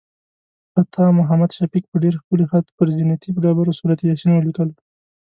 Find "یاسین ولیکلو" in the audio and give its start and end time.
4.01-4.73